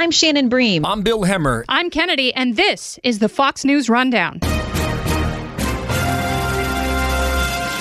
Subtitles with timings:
[0.00, 0.86] I'm Shannon Bream.
[0.86, 1.64] I'm Bill Hemmer.
[1.68, 4.38] I'm Kennedy, and this is the Fox News Rundown.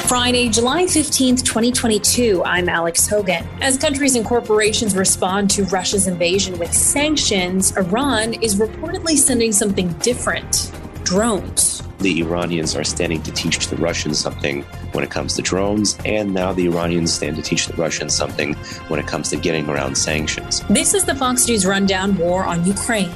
[0.08, 2.42] Friday, July 15th, 2022.
[2.44, 3.48] I'm Alex Hogan.
[3.62, 9.90] As countries and corporations respond to Russia's invasion with sanctions, Iran is reportedly sending something
[10.00, 10.72] different
[11.04, 11.87] drones.
[12.00, 14.62] The Iranians are standing to teach the Russians something
[14.92, 18.54] when it comes to drones, and now the Iranians stand to teach the Russians something
[18.88, 20.62] when it comes to getting around sanctions.
[20.70, 23.12] This is the Fox News Rundown War on Ukraine.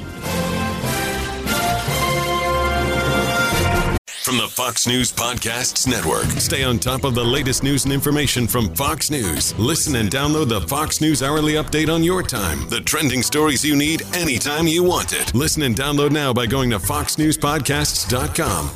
[4.32, 6.24] From the Fox News Podcasts Network.
[6.40, 9.54] Stay on top of the latest news and information from Fox News.
[9.58, 12.66] Listen and download the Fox News Hourly Update on your time.
[12.70, 15.34] The trending stories you need anytime you want it.
[15.34, 18.70] Listen and download now by going to foxnewspodcasts.com.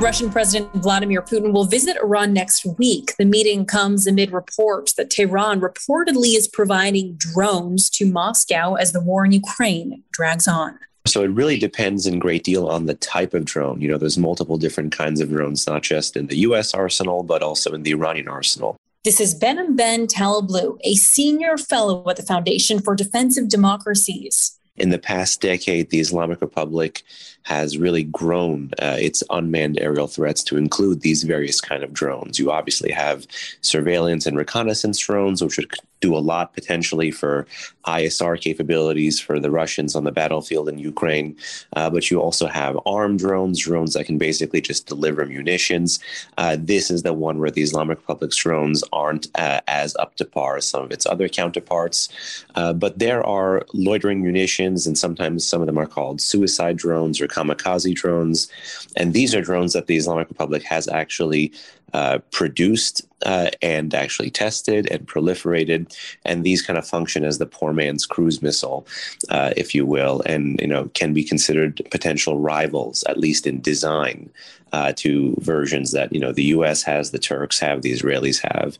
[0.00, 3.16] Russian President Vladimir Putin will visit Iran next week.
[3.18, 9.00] The meeting comes amid reports that Tehran reportedly is providing drones to Moscow as the
[9.00, 10.78] war in Ukraine drags on.
[11.06, 13.80] So it really depends in great deal on the type of drone.
[13.80, 17.42] You know, there's multiple different kinds of drones, not just in the US arsenal, but
[17.42, 18.76] also in the Iranian arsenal.
[19.04, 24.58] This is Behnam Ben Taleblu, a senior fellow at the Foundation for Defense of Democracies.
[24.76, 27.02] In the past decade, the Islamic Republic
[27.42, 32.38] has really grown uh, its unmanned aerial threats to include these various kind of drones.
[32.38, 33.26] You obviously have
[33.60, 37.46] surveillance and reconnaissance drones, which would do a lot potentially for
[37.86, 41.36] ISR capabilities for the Russians on the battlefield in Ukraine.
[41.74, 46.00] Uh, but you also have armed drones, drones that can basically just deliver munitions.
[46.36, 50.24] Uh, this is the one where the Islamic Republic's drones aren't uh, as up to
[50.24, 52.08] par as some of its other counterparts.
[52.56, 57.20] Uh, but there are loitering munitions, and sometimes some of them are called suicide drones
[57.20, 58.48] or kamikaze drones.
[58.96, 61.52] And these are drones that the Islamic Republic has actually
[61.94, 65.94] uh, produced uh, and actually tested and proliferated,
[66.24, 68.86] and these kind of function as the poor man's cruise missile,
[69.28, 73.60] uh, if you will, and you know can be considered potential rivals, at least in
[73.60, 74.30] design,
[74.72, 76.82] uh, to versions that you know the U.S.
[76.82, 78.78] has, the Turks have, the Israelis have.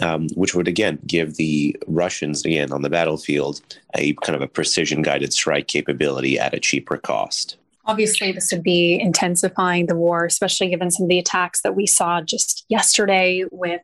[0.00, 3.60] Um, which would again give the Russians again on the battlefield
[3.94, 7.58] a kind of a precision guided strike capability at a cheaper cost.
[7.84, 11.86] Obviously, this would be intensifying the war, especially given some of the attacks that we
[11.86, 13.82] saw just yesterday with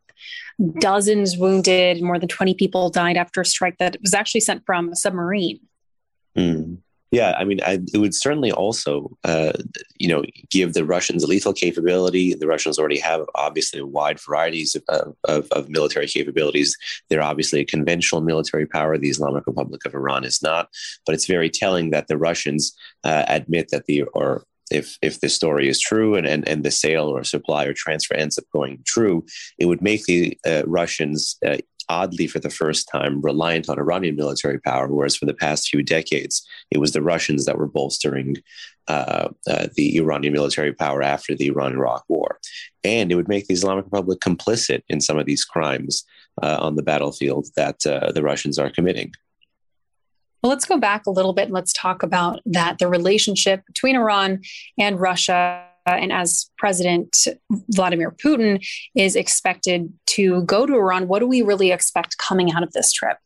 [0.78, 4.90] dozens wounded, more than 20 people died after a strike that was actually sent from
[4.90, 5.60] a submarine.
[6.36, 6.78] Mm.
[7.10, 9.52] Yeah, I mean, I, it would certainly also, uh,
[9.96, 12.34] you know, give the Russians a lethal capability.
[12.34, 16.76] The Russians already have obviously wide varieties of, of, of, military capabilities.
[17.08, 18.98] They're obviously a conventional military power.
[18.98, 20.68] The Islamic Republic of Iran is not,
[21.06, 25.30] but it's very telling that the Russians uh, admit that the or if if the
[25.30, 28.82] story is true and, and, and the sale or supply or transfer ends up going
[28.86, 29.24] true,
[29.58, 31.56] it would make the uh, Russians uh,
[31.88, 35.82] oddly for the first time reliant on Iranian military power, whereas for the past few
[35.82, 38.36] decades, it was the Russians that were bolstering
[38.88, 42.38] uh, uh, the Iranian military power after the Iran Iraq War.
[42.84, 46.04] And it would make the Islamic Republic complicit in some of these crimes
[46.42, 49.12] uh, on the battlefield that uh, the Russians are committing.
[50.42, 53.96] Well, let's go back a little bit and let's talk about that the relationship between
[53.96, 54.42] Iran
[54.78, 57.16] and Russia Uh, and as President
[57.70, 58.62] Vladimir Putin
[58.94, 62.92] is expected to go to Iran, what do we really expect coming out of this
[62.92, 63.16] trip?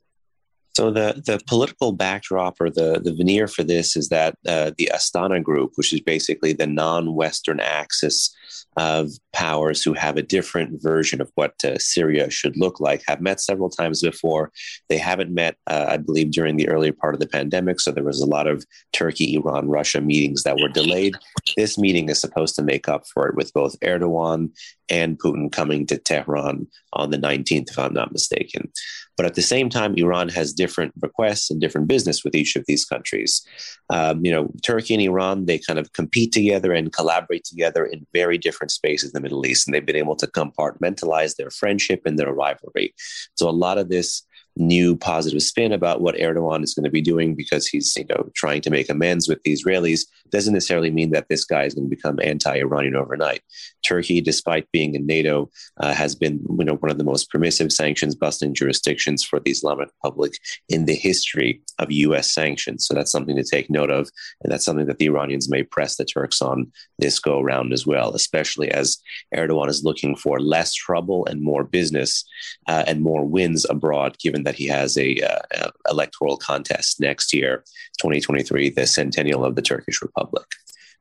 [0.75, 4.91] So the the political backdrop or the the veneer for this is that uh, the
[4.93, 8.35] Astana Group, which is basically the non-Western axis
[8.79, 13.21] of powers who have a different version of what uh, Syria should look like, have
[13.21, 14.51] met several times before.
[14.89, 17.81] They haven't met, uh, I believe, during the earlier part of the pandemic.
[17.81, 21.15] So there was a lot of Turkey, Iran, Russia meetings that were delayed.
[21.57, 24.51] This meeting is supposed to make up for it with both Erdogan
[24.89, 28.71] and Putin coming to Tehran on the 19th, if I'm not mistaken.
[29.17, 32.65] But at the same time, Iran has different requests and different business with each of
[32.67, 33.47] these countries.
[33.91, 38.07] Um, you know, Turkey and Iran, they kind of compete together and collaborate together in
[38.13, 39.67] very different spaces in the Middle East.
[39.67, 42.95] And they've been able to compartmentalize their friendship and their rivalry.
[43.35, 44.23] So a lot of this
[44.57, 48.31] new positive spin about what Erdogan is going to be doing because he's you know
[48.35, 51.89] trying to make amends with the Israelis doesn't necessarily mean that this guy is going
[51.89, 53.43] to become anti-Iranian overnight.
[53.85, 57.73] Turkey, despite being in NATO, uh, has been you know one of the most permissive
[57.73, 60.33] sanctions busting jurisdictions for the Islamic Republic
[60.69, 62.33] in the history of U.S.
[62.33, 62.87] sanctions.
[62.87, 64.11] So that's something to take note of,
[64.43, 67.87] and that's something that the Iranians may press the Turks on this go around as
[67.87, 68.99] well, especially as
[69.35, 72.25] Erdogan is looking for less trouble and more business
[72.69, 77.65] uh, and more wins abroad, given that he has a, uh, electoral contest next year,
[77.99, 80.47] 2023, the centennial of the Turkish Republic.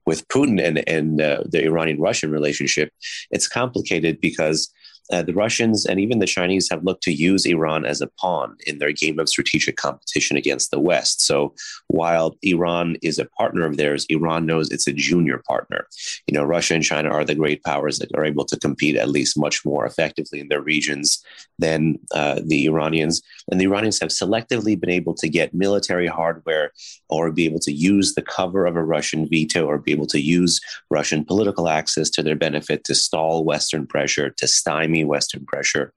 [0.06, 2.92] With Putin and, and uh, the Iranian Russian relationship,
[3.30, 4.72] it's complicated because
[5.12, 8.56] uh, the Russians and even the Chinese have looked to use Iran as a pawn
[8.66, 11.22] in their game of strategic competition against the West.
[11.22, 11.54] So
[11.88, 15.88] while Iran is a partner of theirs, Iran knows it's a junior partner.
[16.28, 19.10] You know, Russia and China are the great powers that are able to compete at
[19.10, 21.24] least much more effectively in their regions
[21.60, 23.22] than uh, the Iranians.
[23.50, 26.72] And the Iranians have selectively been able to get military hardware
[27.10, 30.20] or be able to use the cover of a Russian veto or be able to
[30.20, 30.60] use
[30.90, 35.94] Russian political access to their benefit to stall Western pressure, to stymie Western pressure.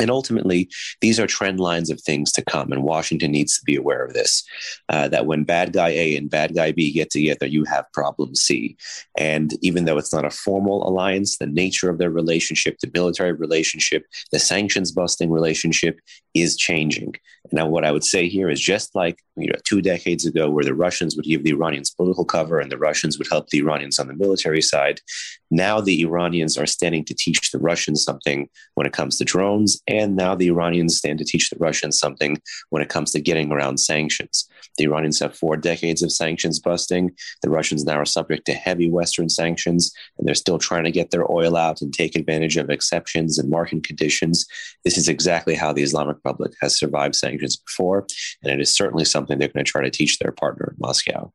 [0.00, 0.68] And ultimately,
[1.00, 4.12] these are trend lines of things to come, and Washington needs to be aware of
[4.12, 4.42] this.
[4.88, 8.34] Uh, that when bad guy A and bad guy B get together, you have problem
[8.34, 8.76] C.
[9.16, 13.32] And even though it's not a formal alliance, the nature of their relationship, the military
[13.32, 16.00] relationship, the sanctions busting relationship
[16.34, 17.14] is changing.
[17.52, 20.64] Now, what I would say here is just like you know, two decades ago, where
[20.64, 23.98] the Russians would give the Iranians political cover and the Russians would help the Iranians
[23.98, 25.00] on the military side,
[25.50, 29.80] now the Iranians are standing to teach the Russians something when it comes to drones,
[29.86, 33.52] and now the Iranians stand to teach the Russians something when it comes to getting
[33.52, 34.48] around sanctions.
[34.78, 37.12] The Iranians have four decades of sanctions busting.
[37.42, 41.10] The Russians now are subject to heavy Western sanctions, and they're still trying to get
[41.10, 44.46] their oil out and take advantage of exceptions and market conditions.
[44.84, 48.06] This is exactly how the Islamic Republic has survived sanctions before,
[48.42, 51.32] and it is certainly something they're going to try to teach their partner, in Moscow.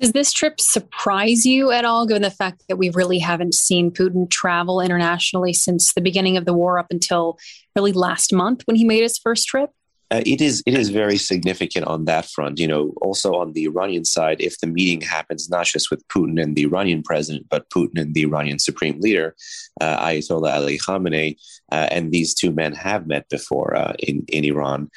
[0.00, 3.90] Does this trip surprise you at all, given the fact that we really haven't seen
[3.90, 7.38] Putin travel internationally since the beginning of the war up until
[7.76, 9.70] really last month when he made his first trip?
[10.12, 12.58] Uh, it is it is very significant on that front.
[12.58, 16.42] You know, also on the Iranian side, if the meeting happens not just with Putin
[16.42, 19.36] and the Iranian president, but Putin and the Iranian supreme leader,
[19.80, 21.36] uh, Ayatollah Ali Khamenei,
[21.70, 24.90] uh, and these two men have met before uh, in in Iran,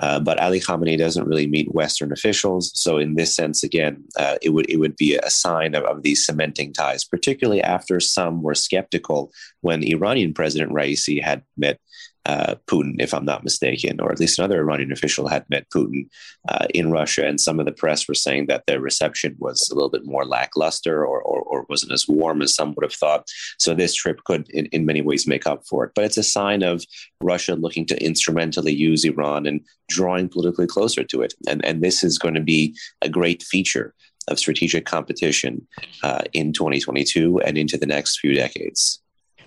[0.00, 2.70] uh, but Ali Khamenei doesn't really meet Western officials.
[2.74, 6.02] So in this sense, again, uh, it would it would be a sign of, of
[6.02, 9.32] these cementing ties, particularly after some were skeptical
[9.62, 11.80] when Iranian President Raisi had met
[12.26, 16.08] uh, Putin, if I'm not mistaken, or at least another Iranian official had met Putin
[16.48, 19.74] uh, in Russia, and some of the press were saying that their reception was a
[19.74, 23.28] little bit more lackluster or, or, or wasn't as warm as some would have thought.
[23.58, 25.92] So this trip could, in, in many ways, make up for it.
[25.94, 26.84] But it's a sign of
[27.20, 31.34] Russia looking to instrumentally use Iran and drawing politically closer to it.
[31.48, 33.94] And, and this is going to be a great feature
[34.28, 35.66] of strategic competition
[36.02, 39.00] uh, in 2022 and into the next few decades.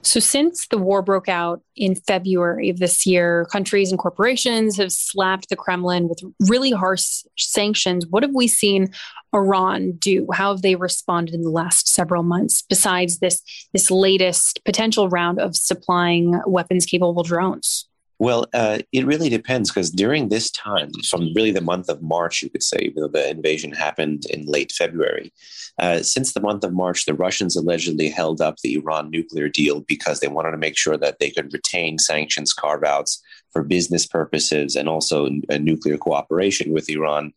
[0.05, 4.91] So, since the war broke out in February of this year, countries and corporations have
[4.91, 8.05] slapped the Kremlin with really harsh sanctions.
[8.05, 8.89] What have we seen
[9.33, 10.27] Iran do?
[10.33, 13.41] How have they responded in the last several months, besides this,
[13.71, 17.87] this latest potential round of supplying weapons capable drones?
[18.23, 22.41] Well, uh, it really depends because during this time, from really the month of March,
[22.41, 25.33] you could say, even though the invasion happened in late February,
[25.77, 29.81] uh, since the month of March, the Russians allegedly held up the Iran nuclear deal
[29.81, 33.21] because they wanted to make sure that they could retain sanctions carve outs
[33.53, 35.29] for business purposes and also
[35.59, 37.33] nuclear cooperation with Iran.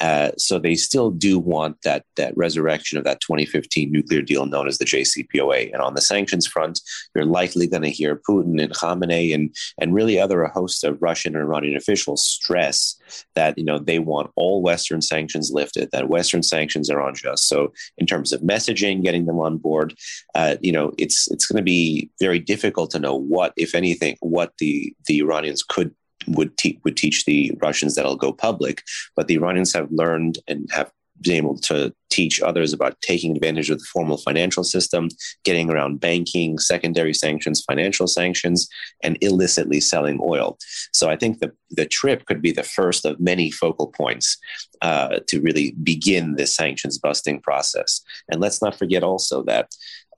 [0.00, 4.66] Uh, so they still do want that that resurrection of that 2015 nuclear deal known
[4.66, 5.72] as the JCPOA.
[5.72, 6.80] And on the sanctions front,
[7.14, 11.00] you're likely going to hear Putin and Khamenei and and really other a host of
[11.00, 12.96] Russian and Iranian officials stress
[13.34, 17.48] that you know they want all Western sanctions lifted, that Western sanctions are unjust.
[17.48, 19.94] So in terms of messaging, getting them on board,
[20.34, 24.16] uh, you know, it's it's going to be very difficult to know what, if anything,
[24.20, 25.94] what the the Iranians could
[26.26, 28.82] would, te- would teach the Russians that'll go public.
[29.16, 33.70] But the Iranians have learned and have been able to teach others about taking advantage
[33.70, 35.08] of the formal financial system,
[35.44, 38.68] getting around banking, secondary sanctions, financial sanctions,
[39.02, 40.58] and illicitly selling oil.
[40.92, 44.38] So I think the, the trip could be the first of many focal points
[44.82, 48.00] uh, to really begin this sanctions busting process.
[48.30, 49.70] And let's not forget also that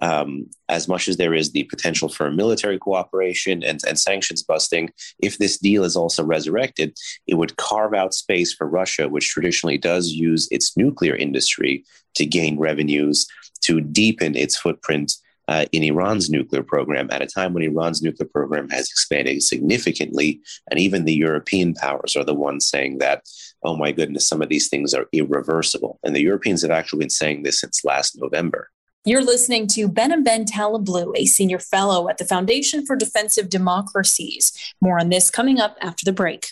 [0.02, 4.90] um, as much as there is the potential for military cooperation and, and sanctions busting,
[5.20, 6.94] if this deal is also resurrected,
[7.28, 11.84] it would carve out space for Russia, which traditionally does use its nuclear industry
[12.16, 13.26] to gain revenues,
[13.62, 15.12] to deepen its footprint
[15.46, 20.40] uh, in Iran's nuclear program at a time when Iran's nuclear program has expanded significantly.
[20.70, 23.22] And even the European powers are the ones saying that,
[23.62, 26.00] oh my goodness, some of these things are irreversible.
[26.02, 28.70] And the Europeans have actually been saying this since last November.
[29.04, 33.48] You're listening to Behnam Ben Taleblu, a senior fellow at the Foundation for Defense of
[33.48, 34.52] Democracies.
[34.80, 36.46] More on this coming up after the break.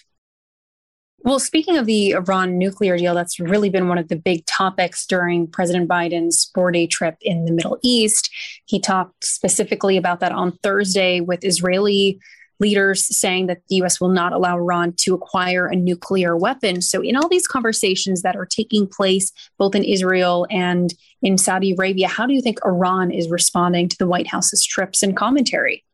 [1.20, 5.06] Well, speaking of the Iran nuclear deal, that's really been one of the big topics
[5.06, 8.28] during President Biden's four day trip in the Middle East.
[8.64, 12.18] He talked specifically about that on Thursday with Israeli
[12.60, 16.82] leaders saying that the US will not allow Iran to acquire a nuclear weapon.
[16.82, 21.72] So, in all these conversations that are taking place both in Israel and in Saudi
[21.72, 25.84] Arabia, how do you think Iran is responding to the White House's trips and commentary?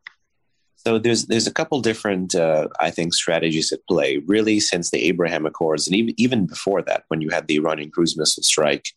[0.87, 5.03] So there's there's a couple different uh, I think strategies at play really since the
[5.09, 8.93] Abraham Accords and even even before that when you had the Iranian cruise missile strike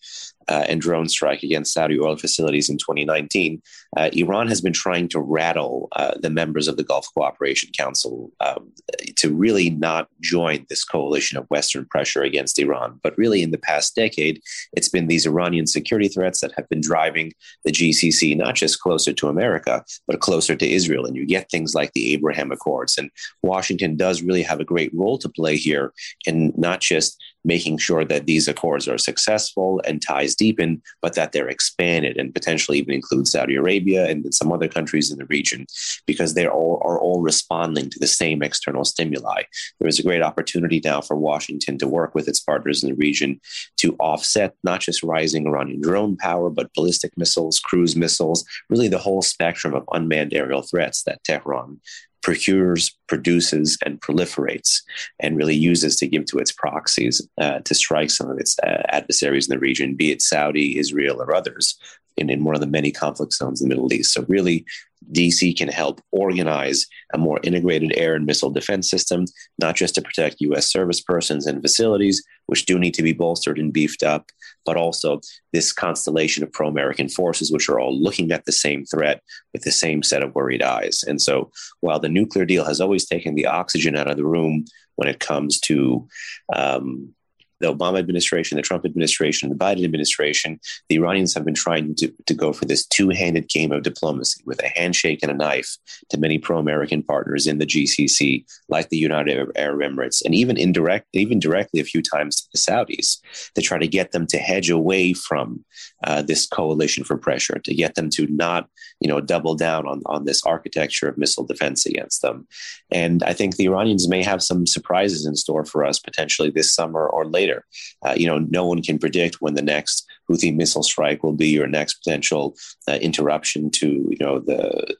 [0.47, 3.59] uh, and drone strike against Saudi oil facilities in 2019,
[3.97, 8.31] uh, Iran has been trying to rattle uh, the members of the Gulf Cooperation Council
[8.39, 8.71] um,
[9.15, 12.99] to really not join this coalition of Western pressure against Iran.
[13.01, 14.41] But really, in the past decade,
[14.73, 17.33] it's been these Iranian security threats that have been driving
[17.65, 21.05] the GCC not just closer to America, but closer to Israel.
[21.05, 22.97] And you get things like the Abraham Accords.
[22.97, 23.09] And
[23.41, 25.93] Washington does really have a great role to play here
[26.27, 31.31] in not just making sure that these accords are successful and ties deepen, but that
[31.31, 35.65] they're expanded and potentially even include Saudi Arabia and some other countries in the region,
[36.05, 39.43] because they all are all responding to the same external stimuli.
[39.79, 42.95] There is a great opportunity now for Washington to work with its partners in the
[42.95, 43.39] region
[43.77, 48.97] to offset not just rising Iranian drone power, but ballistic missiles, cruise missiles, really the
[48.97, 51.79] whole spectrum of unmanned aerial threats that Tehran
[52.21, 54.81] procures, produces, and proliferates,
[55.19, 58.83] and really uses to give to its proxies uh, to strike some of its uh,
[58.89, 61.79] adversaries in the region, be it Saudi, Israel, or others,
[62.19, 64.13] in, in one of the many conflict zones in the Middle East.
[64.13, 64.65] So, really,
[65.13, 69.25] DC can help organize a more integrated air and missile defense system,
[69.57, 70.69] not just to protect U.S.
[70.69, 74.29] service persons and facilities, which do need to be bolstered and beefed up,
[74.65, 75.21] but also
[75.53, 79.21] this constellation of pro American forces, which are all looking at the same threat
[79.53, 81.03] with the same set of worried eyes.
[81.07, 84.65] And so, while the nuclear deal has always taken the oxygen out of the room
[84.95, 86.07] when it comes to
[86.53, 87.13] um,
[87.59, 92.11] the Obama administration, the Trump administration, the Biden administration, the Iranians have been trying to,
[92.25, 95.77] to go for this two handed game of diplomacy with a handshake and a knife
[96.09, 100.57] to many pro American partners in the GCC, like the United Arab Emirates, and even
[100.57, 103.17] indirect, even directly a few times to the Saudis,
[103.55, 105.63] to try to get them to hedge away from
[106.05, 108.67] uh, this coalition for pressure, to get them to not,
[108.99, 112.47] you know, double down on, on this architecture of missile defense against them.
[112.91, 116.73] And I think the Iranians may have some surprises in store for us potentially this
[116.73, 117.65] summer or later later.
[118.05, 121.59] Uh, you know, no one can predict when the next Houthi missile strike will be
[121.59, 122.55] or next potential
[122.87, 124.95] uh, interruption to you know the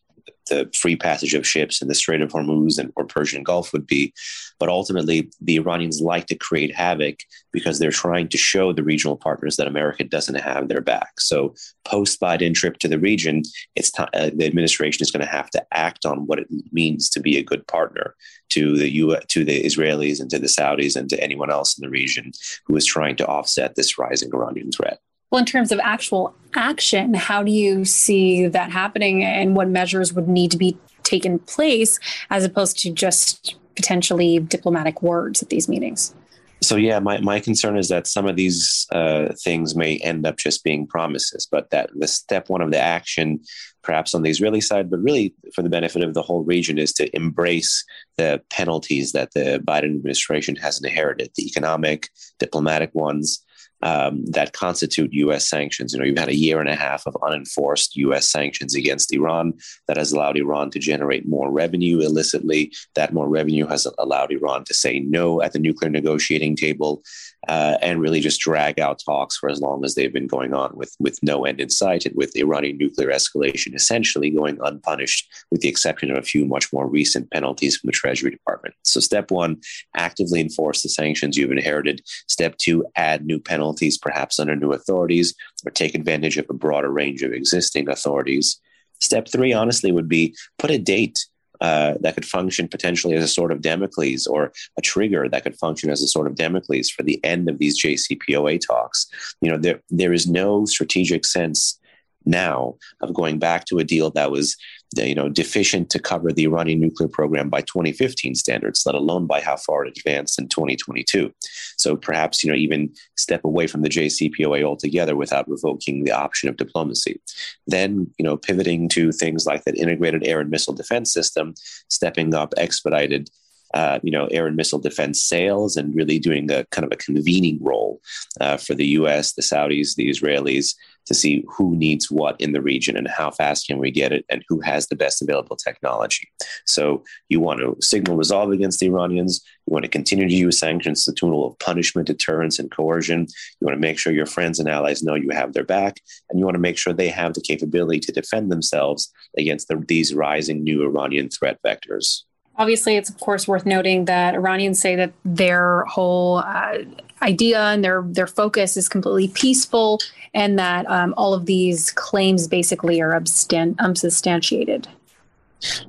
[0.50, 3.88] the free passage of ships in the Strait of Hormuz and or Persian Gulf would
[3.88, 4.14] be.
[4.60, 7.20] But ultimately, the Iranians like to create havoc
[7.54, 11.20] because they're trying to show the regional partners that America doesn't have their back.
[11.20, 13.44] So, post Biden trip to the region,
[13.76, 17.10] it's t- uh, the administration is going to have to act on what it means
[17.12, 18.16] to be a good partner
[18.50, 21.84] to the U to the Israelis and to the Saudis and to anyone else in
[21.84, 22.32] the region
[22.66, 25.00] who is trying to offset this rising Iranian threat.
[25.32, 30.14] Well, in terms of actual action, how do you see that happening and what measures
[30.14, 35.70] would need to be taken place as opposed to just potentially diplomatic words at these
[35.70, 36.14] meetings?
[36.62, 40.38] So yeah, my, my concern is that some of these uh, things may end up
[40.38, 43.40] just being promises, but that the step one of the action,
[43.82, 46.92] perhaps on the Israeli side, but really for the benefit of the whole region, is
[46.94, 47.86] to embrace
[48.18, 52.10] the penalties that the Biden administration has inherited, the economic,
[52.40, 53.46] diplomatic ones,
[53.82, 55.48] um, that constitute U.S.
[55.48, 55.94] sanctions.
[55.94, 58.30] You know, you've had a year and a half of unenforced U.S.
[58.30, 59.54] sanctions against Iran
[59.88, 62.74] that has allowed Iran to generate more revenue illicitly.
[62.96, 67.04] That more revenue has allowed Iran to say no at the nuclear negotiating table
[67.48, 70.72] uh, and really just drag out talks for as long as they've been going on
[70.76, 75.62] with, with no end in sight and with Iranian nuclear escalation essentially going unpunished, with
[75.62, 78.76] the exception of a few much more recent penalties from the Treasury Department.
[78.84, 79.62] So, step one,
[79.96, 82.02] actively enforce the sanctions you've inherited.
[82.28, 85.34] Step two, add new penalties, perhaps under new authorities,
[85.66, 88.60] or take advantage of a broader range of existing authorities.
[89.02, 91.26] Step three, honestly, would be put a date
[91.62, 95.58] uh, that could function potentially as a sword of Damocles or a trigger that could
[95.58, 99.08] function as a sword of Damocles for the end of these JCPOA talks.
[99.42, 101.80] You know, there there is no strategic sense
[102.26, 104.56] now of going back to a deal that was
[104.96, 109.40] you know, deficient to cover the Iranian nuclear program by 2015 standards, let alone by
[109.40, 111.32] how far it advanced in 2022.
[111.78, 116.50] So perhaps, you know, even step away from the JCPOA altogether without revoking the option
[116.50, 117.22] of diplomacy.
[117.68, 121.54] Then, you know, pivoting to things like that integrated air and missile defense system,
[121.90, 123.30] stepping up expedited
[123.74, 126.98] uh, you know, air and missile defense sales and really doing a kind of a
[126.98, 128.02] convening role
[128.42, 130.74] uh, for the U.S., the Saudis, the Israelis
[131.10, 134.24] to see who needs what in the region and how fast can we get it
[134.30, 136.30] and who has the best available technology.
[136.66, 139.42] So you want to signal resolve against the Iranians.
[139.66, 143.28] You want to continue to use sanctions the tool of punishment, deterrence, and coercion.
[143.60, 146.00] You want to make sure your friends and allies know you have their back,
[146.30, 149.84] and you want to make sure they have the capability to defend themselves against the,
[149.88, 152.22] these rising new Iranian threat vectors.
[152.56, 156.80] Obviously, it's of course worth noting that Iranians say that their whole uh,
[157.22, 160.00] idea and their their focus is completely peaceful,
[160.34, 164.88] and that um, all of these claims basically are unsubstantiated.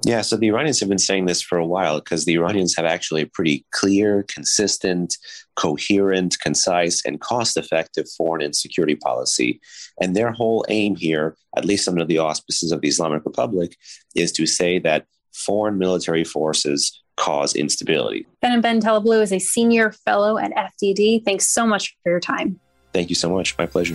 [0.05, 2.87] Yeah, so the Iranians have been saying this for a while because the Iranians have
[2.87, 5.17] actually a pretty clear, consistent,
[5.55, 9.61] coherent, concise, and cost effective foreign and security policy.
[10.01, 13.77] And their whole aim here, at least under the auspices of the Islamic Republic,
[14.17, 18.27] is to say that foreign military forces cause instability.
[18.43, 21.25] Behnam Ben Taleblu is a senior fellow at FDD.
[21.25, 22.59] Thanks so much for your time.
[22.93, 23.57] Thank you so much.
[23.59, 23.95] My pleasure.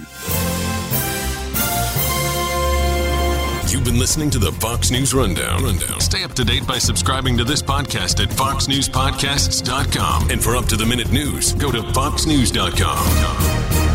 [3.68, 5.62] You've been listening to the Fox News Rundown.
[5.64, 6.00] Rundown.
[6.00, 10.30] Stay up to date by subscribing to this podcast at foxnewspodcasts.com.
[10.30, 13.95] And for up to the minute news, go to foxnews.com.